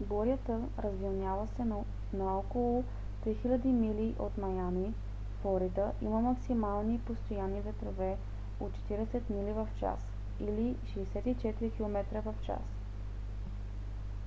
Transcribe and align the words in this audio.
бурята 0.00 0.60
развилняла 0.84 1.48
се 1.56 1.64
на 2.14 2.36
около 2.38 2.84
3000 3.26 3.64
мили 3.66 4.14
от 4.18 4.38
маями 4.38 4.94
флорида 5.42 5.92
има 6.02 6.20
максимални 6.20 6.98
постоянни 7.00 7.60
ветрове 7.60 8.16
от 8.60 8.72
40 8.90 9.30
мили 9.30 9.52
в 9.52 9.68
час 9.80 9.98
64 10.40 11.76
км/ч 11.76 12.50